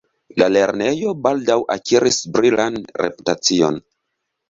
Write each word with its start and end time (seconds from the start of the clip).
La 0.41 0.45
lernejo 0.53 1.13
baldaŭ 1.27 1.59
akiris 1.77 2.19
brilan 2.39 2.83
reputacion. 3.07 3.83